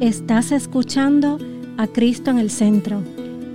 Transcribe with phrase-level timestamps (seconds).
[0.00, 1.40] Estás escuchando
[1.76, 3.02] a Cristo en el Centro,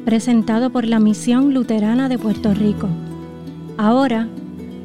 [0.04, 2.90] presentado por la Misión Luterana de Puerto Rico.
[3.77, 4.27] Ahora,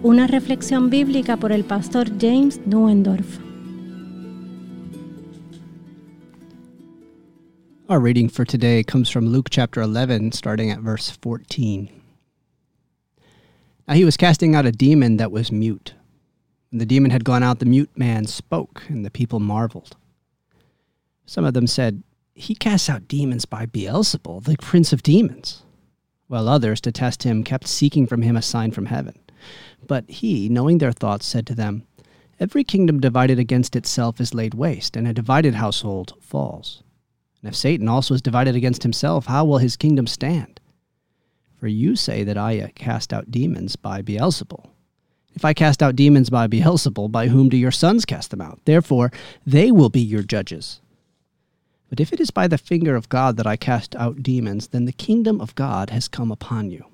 [0.05, 3.41] una reflexión bíblica por el pastor James Neuendorf.
[7.89, 11.91] Our reading for today comes from Luke chapter 11, starting at verse 14.
[13.89, 15.95] Now he was casting out a demon that was mute.
[16.71, 19.97] When the demon had gone out, the mute man spoke, and the people marveled.
[21.29, 22.03] Some of them said,
[22.35, 25.63] He casts out demons by Beelzebul, the prince of demons.
[26.27, 29.19] While others, to test him, kept seeking from him a sign from heaven.
[29.87, 31.83] But he, knowing their thoughts, said to them,
[32.41, 36.83] Every kingdom divided against itself is laid waste, and a divided household falls.
[37.43, 40.61] And if Satan also is divided against himself, how will his kingdom stand?
[41.61, 44.71] For you say that I uh, cast out demons by Beelzebul.
[45.35, 48.61] If I cast out demons by Beelzebul, by whom do your sons cast them out?
[48.65, 49.13] Therefore,
[49.45, 50.81] they will be your judges.
[51.89, 54.85] But if it is by the finger of God that I cast out demons, then
[54.85, 56.85] the kingdom of God has come upon you.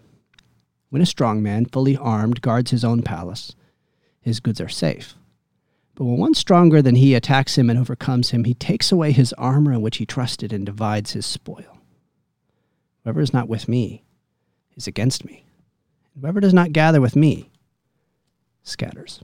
[0.91, 3.56] When a strong man, fully armed, guards his own palace,
[4.20, 5.14] his goods are safe.
[5.96, 9.32] But when one stronger than he attacks him and overcomes him, he takes away his
[9.34, 11.78] armor in which he trusted and divides his spoil.
[13.02, 14.04] Whoever is not with me
[14.76, 15.44] is against me.
[16.14, 17.50] And whoever does not gather with me
[18.62, 19.20] scatters.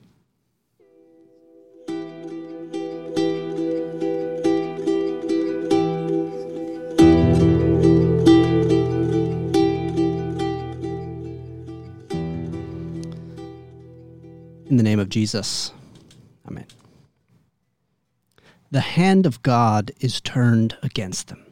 [14.71, 15.73] In the name of Jesus,
[16.49, 16.67] Amen.
[18.71, 21.45] The hand of God is turned against them.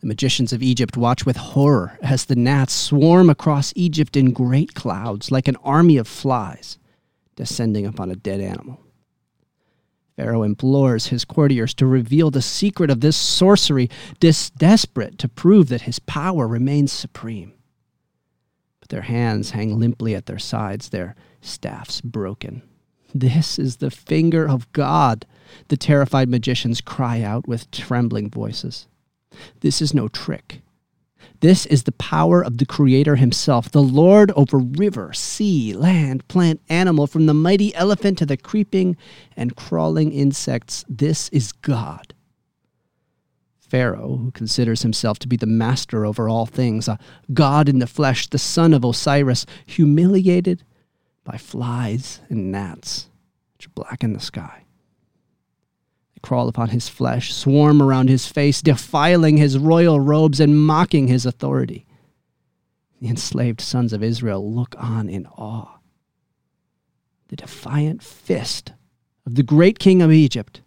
[0.00, 4.74] The magicians of Egypt watch with horror as the gnats swarm across Egypt in great
[4.74, 6.78] clouds, like an army of flies
[7.36, 8.80] descending upon a dead animal.
[10.16, 15.68] Pharaoh implores his courtiers to reveal the secret of this sorcery, dis- desperate to prove
[15.68, 17.52] that his power remains supreme.
[18.80, 22.62] But their hands hang limply at their sides, their staffs broken.
[23.14, 25.26] This is the finger of God,
[25.68, 28.86] the terrified magicians cry out with trembling voices.
[29.60, 30.62] This is no trick.
[31.40, 36.60] This is the power of the Creator Himself, the Lord over river, sea, land, plant,
[36.68, 38.96] animal, from the mighty elephant to the creeping
[39.36, 40.84] and crawling insects.
[40.88, 42.12] This is God.
[43.60, 46.98] Pharaoh, who considers himself to be the master over all things, a
[47.34, 50.64] God in the flesh, the son of Osiris, humiliated
[51.28, 53.10] by flies and gnats
[53.52, 54.64] which blacken the sky.
[56.14, 61.06] They crawl upon his flesh, swarm around his face, defiling his royal robes and mocking
[61.06, 61.84] his authority.
[63.02, 65.78] The enslaved sons of Israel look on in awe.
[67.28, 68.72] The defiant fist
[69.26, 70.62] of the great king of Egypt,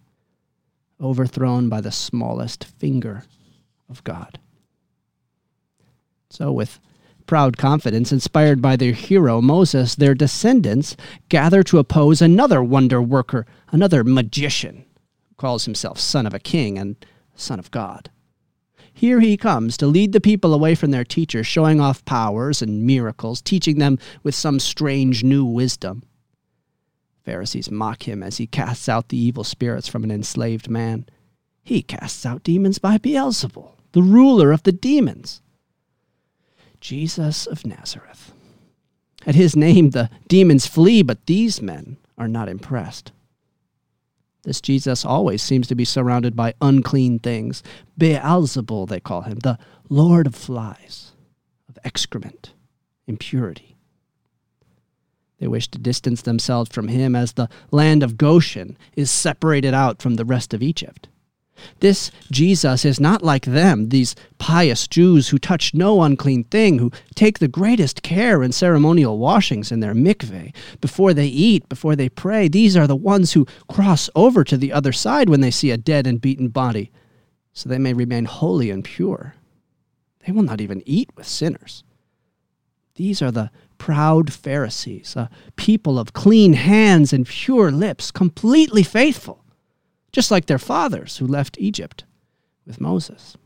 [1.01, 3.23] overthrown by the smallest finger
[3.89, 4.37] of God.
[6.29, 6.79] So, with
[7.25, 10.95] proud confidence, inspired by their hero Moses, their descendants
[11.29, 14.85] gather to oppose another wonder worker, another magician,
[15.29, 16.95] who calls himself son of a king and
[17.35, 18.09] son of God.
[18.93, 22.85] Here he comes to lead the people away from their teacher, showing off powers and
[22.85, 26.03] miracles, teaching them with some strange new wisdom.
[27.23, 31.05] Pharisees mock him as he casts out the evil spirits from an enslaved man.
[31.63, 35.41] He casts out demons by Beelzebul, the ruler of the demons.
[36.81, 38.33] Jesus of Nazareth.
[39.25, 43.11] At his name, the demons flee, but these men are not impressed.
[44.43, 47.61] This Jesus always seems to be surrounded by unclean things.
[47.99, 51.11] Beelzebul, they call him, the Lord of flies,
[51.69, 52.53] of excrement,
[53.05, 53.77] impurity.
[55.39, 60.01] They wish to distance themselves from him as the land of Goshen is separated out
[60.01, 61.07] from the rest of Egypt.
[61.79, 66.91] This Jesus is not like them, these pious Jews who touch no unclean thing, who
[67.15, 72.09] take the greatest care in ceremonial washings in their mikveh, before they eat, before they
[72.09, 72.47] pray.
[72.47, 75.77] These are the ones who cross over to the other side when they see a
[75.77, 76.91] dead and beaten body,
[77.53, 79.35] so they may remain holy and pure.
[80.25, 81.83] They will not even eat with sinners.
[82.95, 89.40] These are the proud Pharisees, a people of clean hands and pure lips, completely faithful
[90.11, 92.03] just like their fathers who left Egypt
[92.65, 93.37] with Moses.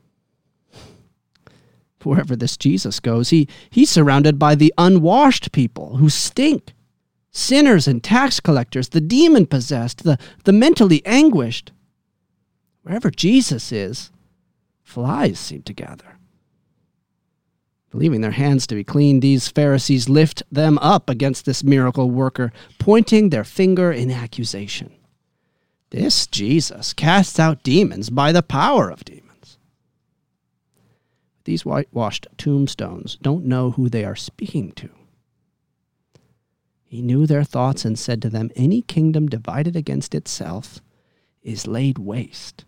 [2.03, 6.73] Wherever this Jesus goes, he, he's surrounded by the unwashed people who stink
[7.31, 11.71] sinners and tax collectors, the demon possessed, the, the mentally anguished.
[12.83, 14.11] Wherever Jesus is,
[14.83, 16.19] flies seem to gather.
[17.89, 22.51] Believing their hands to be clean, these Pharisees lift them up against this miracle worker,
[22.77, 24.91] pointing their finger in accusation.
[25.91, 29.57] This Jesus casts out demons by the power of demons.
[31.45, 34.89] These whitewashed tombstones don't know who they are speaking to.
[36.83, 40.81] He knew their thoughts and said to them, Any kingdom divided against itself
[41.43, 42.65] is laid waste.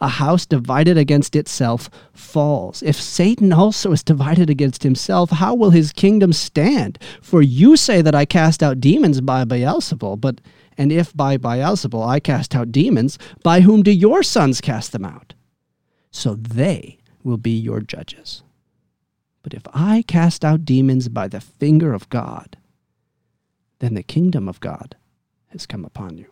[0.00, 2.82] A house divided against itself falls.
[2.82, 6.98] If Satan also is divided against himself, how will his kingdom stand?
[7.22, 10.40] For you say that I cast out demons by Beelzebul, but
[10.76, 15.04] and if by Beelzebul I cast out demons, by whom do your sons cast them
[15.04, 15.34] out?
[16.10, 18.42] So they will be your judges.
[19.42, 22.56] But if I cast out demons by the finger of God,
[23.78, 24.96] then the kingdom of God
[25.48, 26.26] has come upon you.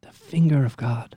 [0.00, 1.16] The finger of God.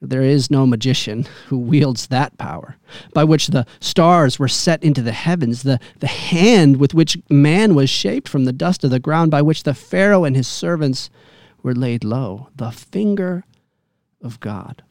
[0.00, 2.76] There is no magician who wields that power,
[3.14, 7.74] by which the stars were set into the heavens, the, the hand with which man
[7.74, 11.10] was shaped from the dust of the ground, by which the Pharaoh and his servants
[11.62, 12.48] were laid low.
[12.54, 13.44] The finger
[14.20, 14.82] of God.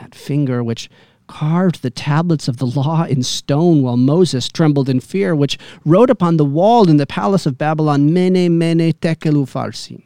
[0.00, 0.90] That finger which
[1.28, 6.10] carved the tablets of the law in stone while Moses trembled in fear, which wrote
[6.10, 10.02] upon the wall in the palace of Babylon, Mene, Mene, Tekel Upharsin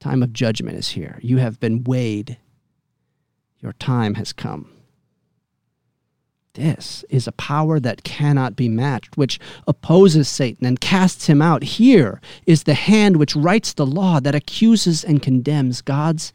[0.00, 1.18] time of judgment is here.
[1.22, 2.38] You have been weighed.
[3.60, 4.70] Your time has come.
[6.54, 11.62] This is a power that cannot be matched, which opposes Satan and casts him out.
[11.62, 15.82] Here is the hand which writes the law that accuses and condemns.
[15.82, 16.32] God's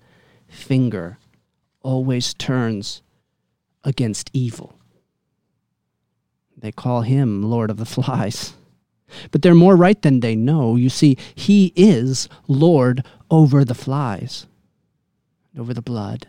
[0.48, 1.18] finger
[1.82, 3.02] always turns
[3.84, 4.76] against evil.
[6.56, 8.54] They call him Lord of the Flies.
[9.32, 10.76] But they're more right than they know.
[10.78, 14.46] You see, he is Lord over the flies,
[15.58, 16.28] over the blood,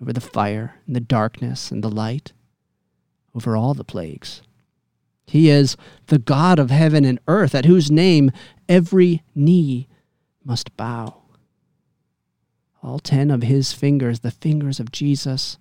[0.00, 2.32] over the fire, and the darkness, and the light,
[3.34, 4.40] over all the plagues.
[5.26, 5.76] He is
[6.06, 8.30] the God of heaven and earth, at whose name
[8.68, 9.88] every knee
[10.44, 11.20] must bow.
[12.80, 15.58] All ten of his fingers, the fingers of Jesus,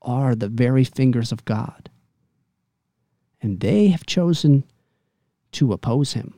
[0.00, 1.90] are the very fingers of God.
[3.40, 4.62] And they have chosen
[5.52, 6.34] to oppose him.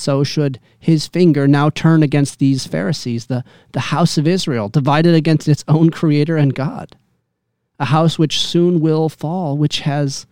[0.00, 5.14] So should his finger now turn against these Pharisees, the, the house of Israel, divided
[5.14, 6.96] against its own creator and God,
[7.78, 10.26] a house which soon will fall, which has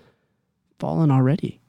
[0.79, 1.61] fallen already.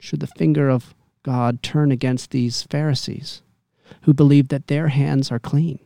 [0.00, 3.42] Should the finger of God turn against these Pharisees
[4.02, 5.78] who believe that their hands are clean,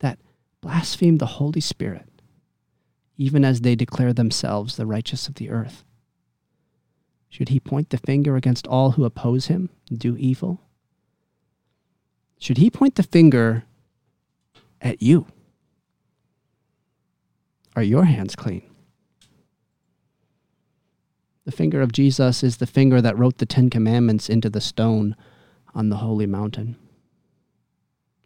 [0.00, 0.18] that
[0.60, 2.08] blaspheme the Holy Spirit,
[3.16, 5.84] even as they declare themselves the righteous of the earth?
[7.28, 10.62] Should he point the finger against all who oppose him and do evil?
[12.38, 13.64] Should he point the finger
[14.80, 15.26] at you?
[17.76, 18.62] Are your hands clean?
[21.44, 25.16] The finger of Jesus is the finger that wrote the Ten Commandments into the stone
[25.74, 26.76] on the holy mountain.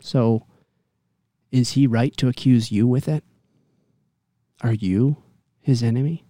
[0.00, 0.46] So,
[1.50, 3.22] is he right to accuse you with it?
[4.60, 5.22] Are you
[5.60, 6.25] his enemy?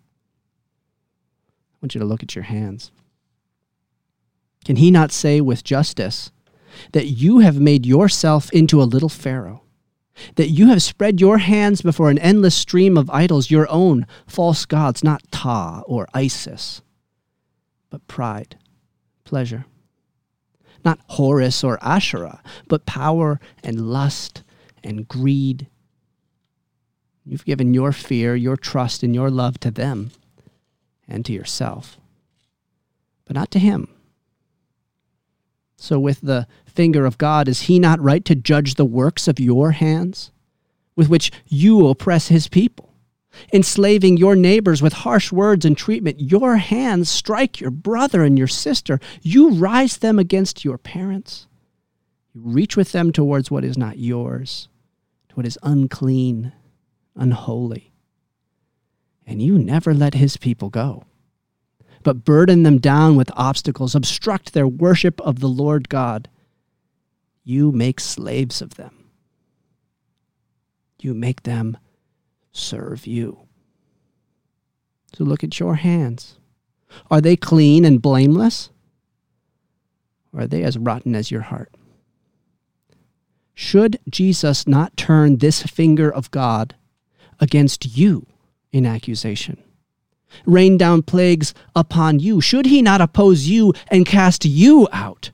[1.82, 2.92] Want you to look at your hands.
[4.64, 6.30] Can he not say with justice
[6.92, 9.62] that you have made yourself into a little Pharaoh?
[10.36, 14.64] That you have spread your hands before an endless stream of idols, your own false
[14.66, 16.82] gods, not Ptah or Isis,
[17.90, 18.56] but pride,
[19.24, 19.64] pleasure.
[20.84, 24.42] Not Horus or Asherah, but power and lust
[24.84, 25.68] and greed.
[27.24, 30.10] You've given your fear, your trust, and your love to them
[31.12, 31.98] and to yourself,
[33.26, 33.88] but not to him.
[35.76, 39.38] So, with the finger of God, is he not right to judge the works of
[39.38, 40.30] your hands,
[40.96, 42.94] with which you oppress his people?
[43.52, 48.48] Enslaving your neighbors with harsh words and treatment, your hands strike your brother and your
[48.48, 49.00] sister.
[49.22, 51.46] You rise them against your parents.
[52.34, 54.68] You reach with them towards what is not yours,
[55.30, 56.52] to what is unclean,
[57.16, 57.91] unholy
[59.26, 61.04] and you never let his people go,
[62.02, 66.28] but burden them down with obstacles, obstruct their worship of the Lord God.
[67.44, 69.04] You make slaves of them.
[71.00, 71.76] You make them
[72.52, 73.40] serve you.
[75.14, 76.38] So look at your hands.
[77.10, 78.70] Are they clean and blameless?
[80.32, 81.74] Or are they as rotten as your heart?
[83.54, 86.74] Should Jesus not turn this finger of God
[87.38, 88.26] against you
[88.72, 89.62] in accusation.
[90.46, 92.40] Rain down plagues upon you.
[92.40, 95.30] Should he not oppose you and cast you out?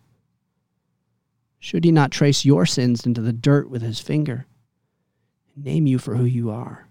[1.61, 4.47] Should he not trace your sins into the dirt with his finger
[5.55, 6.89] and name you for who you are?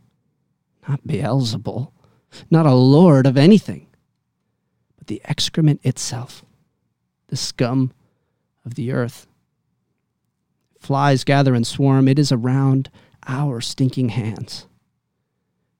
[0.87, 1.91] Not Beelzebul,
[2.49, 3.87] not a lord of anything,
[4.97, 6.45] but the excrement itself,
[7.27, 7.91] the scum
[8.65, 9.27] of the earth.
[10.79, 12.07] Flies gather and swarm.
[12.07, 12.89] It is around
[13.25, 14.67] our stinking hands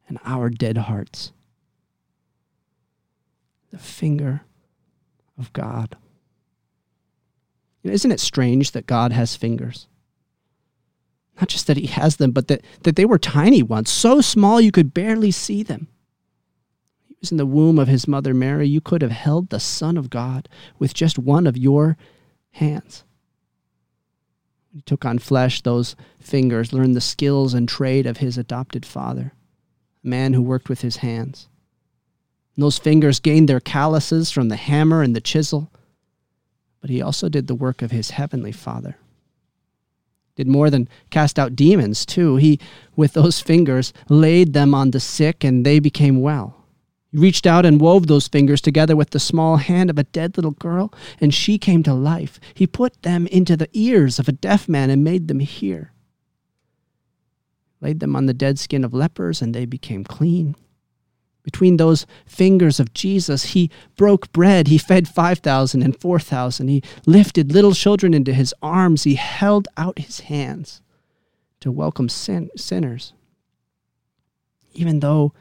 [0.08, 1.32] and our dead hearts.
[3.72, 4.42] The finger
[5.38, 5.98] of God.
[7.84, 9.88] Isn't it strange that God has fingers?
[11.40, 14.60] Not just that he has them, but that, that they were tiny ones, so small
[14.60, 15.88] you could barely see them.
[17.08, 18.68] He was in the womb of his mother Mary.
[18.68, 20.50] You could have held the Son of God
[20.80, 21.98] with just one of your
[22.52, 23.04] hands.
[24.74, 29.34] He took on flesh, those fingers learned the skills and trade of his adopted father,
[30.04, 31.48] a man who worked with his hands.
[32.56, 35.72] And those fingers gained their calluses from the hammer and the chisel,
[36.82, 38.98] but he also did the work of his heavenly Father.
[40.36, 42.36] Did more than cast out demons, too.
[42.36, 42.60] He,
[42.96, 46.64] with those fingers, laid them on the sick and they became well.
[47.12, 50.38] He reached out and wove those fingers together with the small hand of a dead
[50.38, 52.40] little girl, and she came to life.
[52.54, 55.92] He put them into the ears of a deaf man and made them hear.
[57.82, 60.56] Laid them on the dead skin of lepers, and they became clean.
[61.44, 64.68] Between those fingers of Jesus, he broke bread.
[64.68, 66.68] He fed 5,000 and 4,000.
[66.68, 69.04] He lifted little children into his arms.
[69.04, 70.82] He held out his hands
[71.62, 73.14] to welcome sin- sinners.
[74.74, 75.32] Even though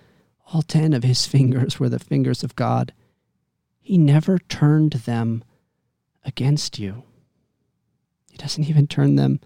[0.53, 2.93] all 10 of his fingers were the fingers of God,
[3.81, 5.43] he never turned them
[6.25, 7.03] against you.
[8.31, 9.41] He doesn't even turn them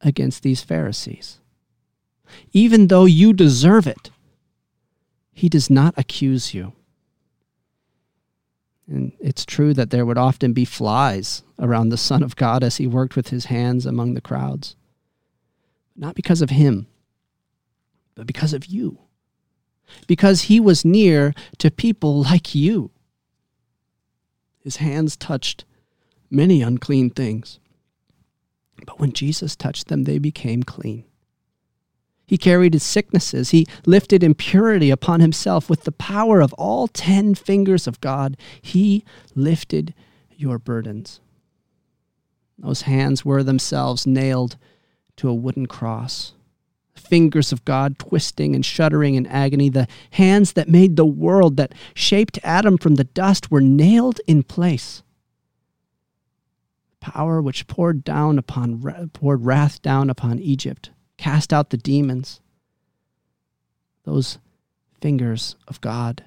[0.00, 1.38] against these Pharisees.
[2.52, 4.10] Even though you deserve it,
[5.32, 6.72] he does not accuse you.
[8.86, 12.76] And it's true that there would often be flies around the Son of God as
[12.78, 14.74] he worked with his hands among the crowds.
[15.96, 16.88] Not because of him,
[18.14, 18.98] but because of you.
[20.06, 22.90] Because he was near to people like you.
[24.62, 25.64] His hands touched
[26.30, 27.60] many unclean things.
[28.86, 31.04] But when Jesus touched them, they became clean.
[32.30, 33.50] He carried his sicknesses.
[33.50, 38.36] He lifted impurity upon himself with the power of all ten fingers of God.
[38.62, 39.94] He lifted
[40.36, 41.18] your burdens.
[42.56, 44.58] Those hands were themselves nailed
[45.16, 46.34] to a wooden cross.
[46.94, 49.68] The fingers of God twisting and shuddering in agony.
[49.68, 54.44] The hands that made the world, that shaped Adam from the dust, were nailed in
[54.44, 55.02] place.
[57.00, 62.40] Power which poured down upon poured wrath down upon Egypt cast out the demons.
[64.04, 64.38] Those
[65.02, 66.24] fingers of God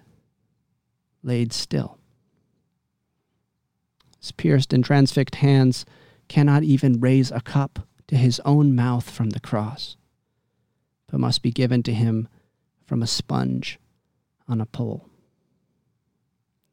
[1.23, 1.97] laid still.
[4.19, 5.83] His pierced and transfixed hands
[6.27, 9.97] cannot even raise a cup to his own mouth from the cross,
[11.07, 12.27] but must be given to him
[12.85, 13.79] from a sponge
[14.47, 15.09] on a pole.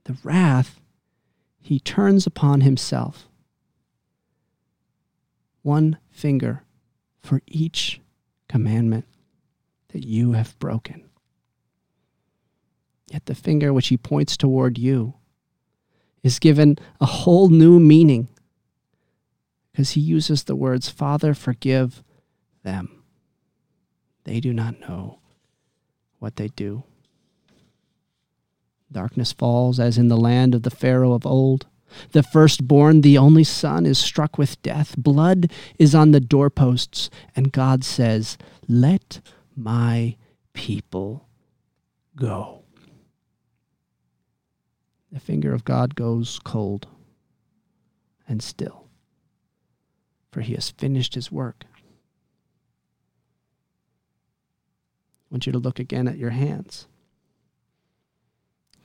[0.04, 0.78] The wrath
[1.58, 3.28] he turns upon himself.
[5.62, 6.64] One finger
[7.22, 8.00] for each
[8.50, 9.04] commandment
[9.92, 11.08] that you have broken.
[13.12, 15.14] Yet the finger which he points toward you
[16.24, 18.26] is given a whole new meaning
[19.70, 22.02] because he uses the words, Father, forgive
[22.64, 23.04] them.
[24.24, 25.20] They do not know
[26.18, 26.82] what they do.
[28.90, 31.68] Darkness falls as in the land of the Pharaoh of old.
[32.12, 34.96] The firstborn, the only son, is struck with death.
[34.96, 39.20] Blood is on the doorposts, and God says, Let
[39.56, 40.16] my
[40.52, 41.28] people
[42.16, 42.62] go.
[45.12, 46.86] The finger of God goes cold
[48.28, 48.88] and still,
[50.30, 51.64] for he has finished his work.
[55.30, 56.86] I want you to look again at your hands.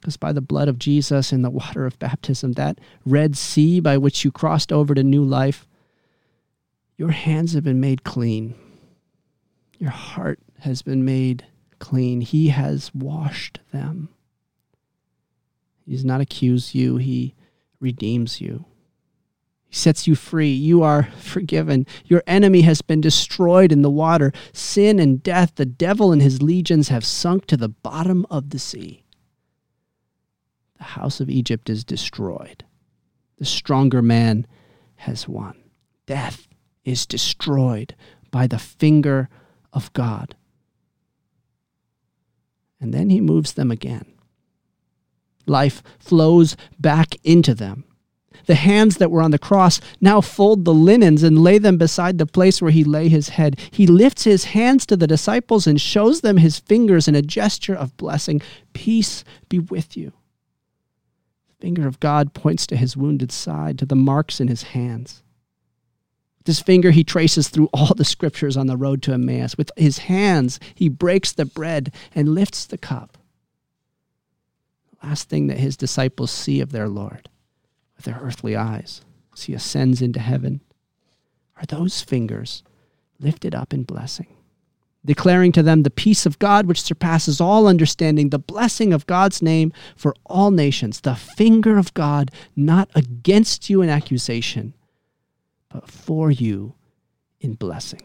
[0.06, 3.98] Because by the blood of Jesus and the water of baptism, that Red Sea by
[3.98, 5.68] which you crossed over to new life,
[6.96, 8.54] your hands have been made clean.
[9.80, 11.48] Your heart has been made
[11.80, 12.22] clean.
[12.22, 14.10] He has washed them.
[15.88, 17.34] He does not accuse you, He
[17.80, 18.66] redeems you.
[19.64, 20.54] He sets you free.
[20.54, 21.88] You are forgiven.
[22.06, 24.32] Your enemy has been destroyed in the water.
[24.54, 28.60] Sin and death, the devil and his legions have sunk to the bottom of the
[28.60, 29.05] sea
[30.78, 32.64] the house of Egypt is destroyed.
[33.38, 34.46] The stronger man
[34.96, 35.56] has won.
[36.06, 36.48] Death
[36.84, 37.96] is destroyed
[38.32, 39.30] by the finger
[39.74, 40.36] of God.
[42.80, 44.06] And then he moves them again.
[45.46, 47.84] Life flows back into them.
[48.48, 52.18] The hands that were on the cross now fold the linens and lay them beside
[52.18, 53.60] the place where he lay his head.
[53.72, 57.76] He lifts his hands to the disciples and shows them his fingers in a gesture
[57.76, 58.42] of blessing.
[58.74, 60.14] Peace be with you
[61.60, 65.24] finger of God points to his wounded side, to the marks in his hands.
[66.40, 69.58] With his finger, he traces through all the scriptures on the road to Emmaus.
[69.58, 73.18] With his hands, he breaks the bread and lifts the cup.
[74.92, 77.30] The last thing that his disciples see of their Lord
[77.96, 79.02] with their earthly eyes
[79.34, 80.62] as he ascends into heaven
[81.58, 82.64] are those fingers
[83.20, 84.28] lifted up in blessing,
[85.06, 89.42] declaring to them the peace of God which surpasses all understanding, the blessing of God's
[89.42, 94.74] name for all nations, the finger of God not against you in accusation,
[95.70, 96.74] but for you
[97.40, 98.02] in blessing.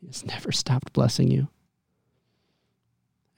[0.00, 1.48] He has never stopped blessing you.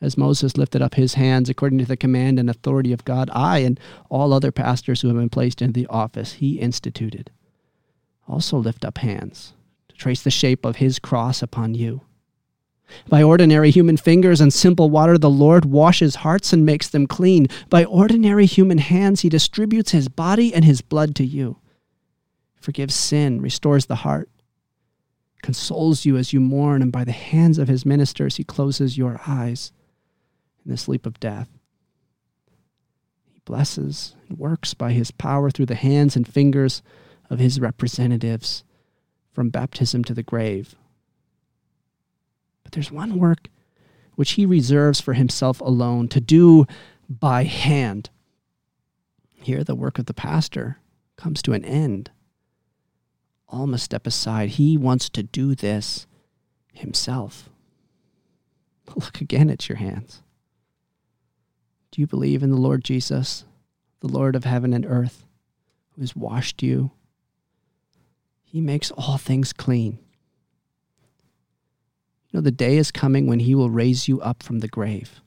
[0.00, 3.58] As Moses lifted up his hands according to the command and authority of God, I
[3.58, 7.30] and all other pastors who have been placed in the office he instituted
[8.28, 9.54] also lift up hands
[9.96, 12.02] trace the shape of his cross upon you.
[13.08, 17.46] By ordinary human fingers and simple water, the Lord washes hearts and makes them clean.
[17.70, 21.58] By ordinary human hands, he distributes his body and his blood to you.
[22.60, 24.30] Forgives sin, restores the heart,
[25.42, 29.20] consoles you as you mourn, and by the hands of his ministers, he closes your
[29.26, 29.72] eyes
[30.64, 31.48] in the sleep of death.
[33.32, 36.82] He blesses and works by his power through the hands and fingers
[37.28, 38.64] of his representatives
[39.34, 40.76] from baptism to the grave.
[42.62, 43.48] But there's one work
[44.14, 46.66] which he reserves for himself alone to do
[47.08, 48.10] by hand.
[49.32, 50.78] Here, the work of the pastor
[51.16, 52.10] comes to an end.
[53.48, 54.50] All must step aside.
[54.50, 56.06] He wants to do this
[56.72, 57.50] himself.
[58.94, 60.22] Look again at your hands.
[61.90, 63.44] Do you believe in the Lord Jesus,
[64.00, 65.26] the Lord of heaven and earth,
[65.90, 66.90] who has washed you
[68.54, 69.98] he makes all things clean.
[72.28, 75.20] You know, the day is coming when He will raise you up from the grave,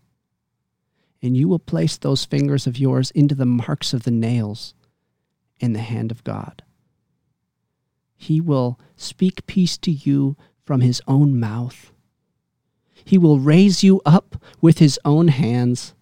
[1.22, 4.74] and you will place those fingers of yours into the marks of the nails
[5.60, 6.64] in the hand of God.
[8.16, 11.92] He will speak peace to you from His own mouth.
[13.04, 15.94] He will raise you up with His own hands,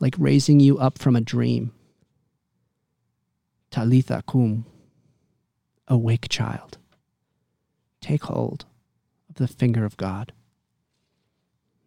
[0.00, 1.70] like raising you up from a dream.
[3.70, 4.66] Talitha cum
[5.88, 6.78] awake child.
[8.00, 8.66] Take hold
[9.28, 10.32] of the finger of God.